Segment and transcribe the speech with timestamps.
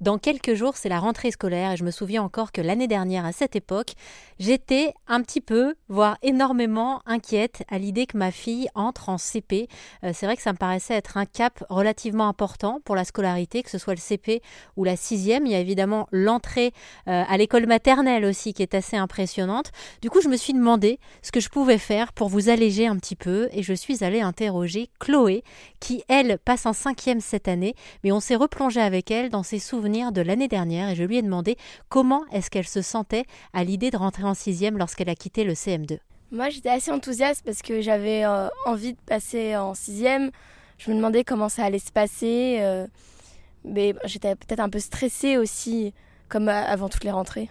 [0.00, 3.26] Dans quelques jours, c'est la rentrée scolaire et je me souviens encore que l'année dernière,
[3.26, 3.92] à cette époque,
[4.38, 9.68] j'étais un petit peu, voire énormément inquiète à l'idée que ma fille entre en CP.
[10.02, 13.62] Euh, c'est vrai que ça me paraissait être un cap relativement important pour la scolarité,
[13.62, 14.40] que ce soit le CP
[14.78, 15.44] ou la sixième.
[15.44, 16.72] Il y a évidemment l'entrée
[17.06, 19.70] euh, à l'école maternelle aussi qui est assez impressionnante.
[20.00, 22.96] Du coup, je me suis demandé ce que je pouvais faire pour vous alléger un
[22.96, 25.44] petit peu et je suis allée interroger Chloé
[25.78, 29.58] qui, elle, passe en cinquième cette année, mais on s'est replongé avec elle dans ses
[29.58, 31.56] souvenirs de l'année dernière et je lui ai demandé
[31.88, 35.54] comment est-ce qu'elle se sentait à l'idée de rentrer en sixième lorsqu'elle a quitté le
[35.54, 35.98] CM2.
[36.30, 40.30] Moi, j'étais assez enthousiaste parce que j'avais euh, envie de passer en sixième.
[40.78, 42.58] Je me demandais comment ça allait se passer.
[42.60, 42.86] Euh,
[43.64, 45.92] mais j'étais peut-être un peu stressée aussi,
[46.28, 47.48] comme avant toutes les rentrées.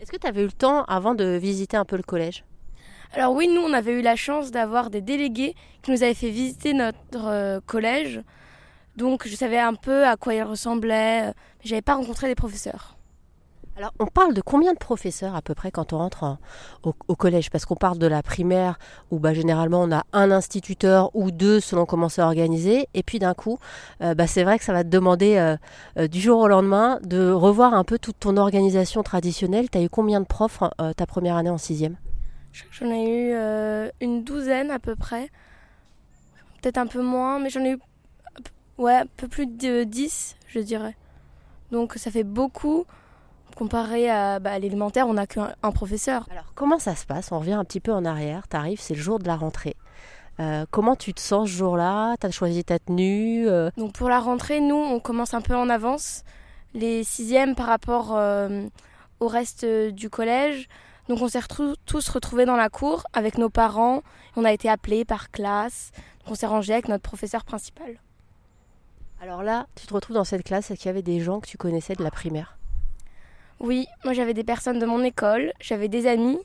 [0.00, 2.44] Est-ce que tu avais eu le temps avant de visiter un peu le collège?
[3.12, 6.30] Alors oui, nous, on avait eu la chance d'avoir des délégués qui nous avaient fait
[6.30, 8.22] visiter notre euh, collège.
[8.96, 12.96] Donc je savais un peu à quoi il ressemblait, mais j'avais pas rencontré des professeurs.
[13.74, 16.36] Alors, on parle de combien de professeurs à peu près quand on rentre
[16.82, 17.48] au, collège?
[17.48, 18.78] Parce qu'on parle de la primaire
[19.10, 22.86] où bah, généralement on a un instituteur ou deux selon comment c'est organisé.
[22.92, 23.58] Et puis d'un coup,
[24.02, 25.56] euh, bah, c'est vrai que ça va te demander euh,
[25.98, 29.70] euh, du jour au lendemain de revoir un peu toute ton organisation traditionnelle.
[29.70, 30.62] Tu as eu combien de profs
[30.96, 31.96] ta première année en sixième?
[32.72, 35.30] J'en ai eu une douzaine à peu près.
[36.60, 37.78] Peut-être un peu moins, mais j'en ai eu
[38.78, 40.96] Ouais, un peu plus de 10, je dirais.
[41.70, 42.84] Donc ça fait beaucoup.
[43.56, 46.26] Comparé à bah, l'élémentaire, on n'a qu'un professeur.
[46.30, 47.32] Alors comment ça se passe?
[47.32, 48.48] On revient un petit peu en arrière.
[48.48, 49.76] Tu arrives, c'est le jour de la rentrée.
[50.40, 52.16] Euh, comment tu te sens ce jour-là?
[52.18, 53.70] Tu as choisi ta tenue euh?
[53.76, 56.22] Donc pour la rentrée, nous, on commence un peu en avance.
[56.72, 58.66] Les sixièmes par rapport euh,
[59.20, 60.68] au reste du collège.
[61.08, 61.40] Donc on s'est
[61.84, 64.02] tous retrouvés dans la cour avec nos parents.
[64.36, 65.90] On a été appelés par classe.
[66.24, 67.98] Donc on s'est rangé avec notre professeur principal.
[69.22, 71.46] Alors là, tu te retrouves dans cette classe et qu'il y avait des gens que
[71.46, 72.58] tu connaissais de la primaire?
[73.60, 76.40] Oui, moi j'avais des personnes de mon école, j'avais des amis,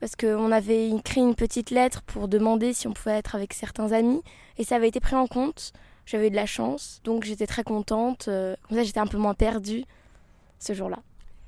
[0.00, 3.90] parce qu'on avait écrit une petite lettre pour demander si on pouvait être avec certains
[3.92, 4.22] amis,
[4.58, 5.72] et ça avait été pris en compte.
[6.04, 8.26] J'avais de la chance, donc j'étais très contente.
[8.28, 9.86] Euh, comme ça, j'étais un peu moins perdue
[10.58, 10.98] ce jour-là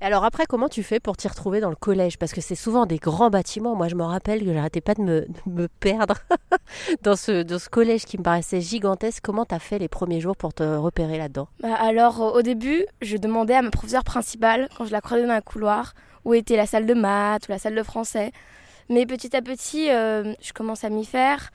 [0.00, 2.18] alors après, comment tu fais pour t'y retrouver dans le collège?
[2.18, 3.74] Parce que c'est souvent des grands bâtiments.
[3.74, 5.02] Moi, je me rappelle que j'arrêtais pas de
[5.46, 6.16] me, perdre
[7.02, 9.22] dans, ce, dans ce collège qui me paraissait gigantesque.
[9.24, 11.48] Comment tu as fait les premiers jours pour te repérer là-dedans?
[11.60, 15.32] Bah Alors, au début, je demandais à ma professeure principale, quand je la croisais dans
[15.32, 15.94] un couloir,
[16.24, 18.32] où était la salle de maths ou la salle de français.
[18.88, 21.50] Mais petit à petit, euh, je commence à m'y faire.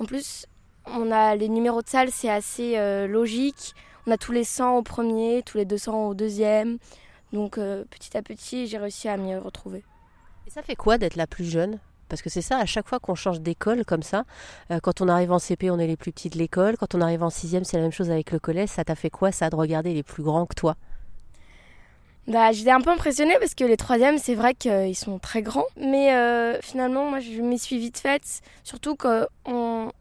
[0.00, 0.46] En plus,
[0.86, 3.74] on a les numéros de salle, c'est assez euh, logique.
[4.06, 6.78] On a tous les 100 au premier, tous les 200 au deuxième.
[7.32, 9.84] Donc euh, petit à petit, j'ai réussi à m'y retrouver.
[10.46, 11.78] Et ça fait quoi d'être la plus jeune?
[12.08, 14.24] Parce que c'est ça, à chaque fois qu'on change d'école comme ça,
[14.70, 17.00] euh, quand on arrive en CP, on est les plus petits de l'école, quand on
[17.00, 18.68] arrive en sixième, c'est la même chose avec le collège.
[18.68, 20.76] Ça t'a fait quoi, ça, de regarder les plus grands que toi?
[22.28, 25.66] Bah, J'étais un peu impressionnée parce que les troisièmes, c'est vrai qu'ils sont très grands.
[25.76, 28.40] Mais euh, finalement, moi, je m'y suis vite faite.
[28.62, 29.26] Surtout qu'on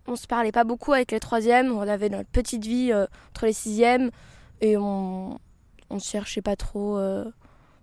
[0.07, 1.71] ne se parlait pas beaucoup avec les troisièmes.
[1.71, 2.91] On avait notre petite vie
[3.31, 4.11] entre les sixièmes.
[4.61, 5.37] Et on,
[5.89, 7.25] on se cherchait pas trop, euh,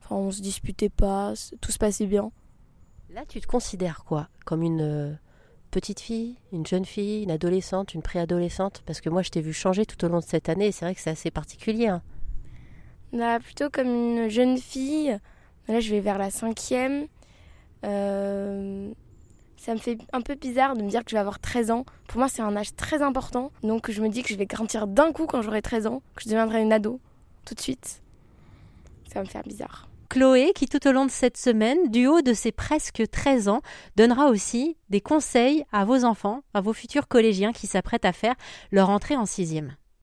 [0.03, 2.31] enfin, on se disputait pas, tout se passait bien.
[3.11, 4.29] Là, tu te considères quoi?
[4.45, 5.13] Comme une euh,
[5.71, 8.83] petite fille, une jeune fille, une adolescente, une préadolescente?
[8.87, 10.85] Parce que moi, je t'ai vu changer tout au long de cette année et c'est
[10.85, 11.89] vrai que c'est assez particulier.
[11.89, 12.03] Hein.
[13.13, 15.19] Bah, plutôt comme une jeune fille.
[15.69, 17.07] Là, je vais vers la cinquième.
[17.85, 18.91] Euh,
[19.59, 21.85] ça me fait un peu bizarre de me dire que je vais avoir 13 ans.
[22.09, 23.53] Pour moi, c'est un âge très important.
[23.63, 26.23] Donc, je me dis que je vais grandir d'un coup quand j'aurai 13 ans, que
[26.23, 26.99] je deviendrai une ado
[27.45, 28.03] tout de suite.
[29.07, 29.89] Ça va me faire bizarre.
[30.09, 33.63] Chloé, qui tout au long de cette semaine, du haut de ses presque 13 ans,
[33.97, 38.35] donnera aussi des conseils à vos enfants, à vos futurs collégiens qui s'apprêtent à faire
[38.73, 39.75] leur entrée en sixième.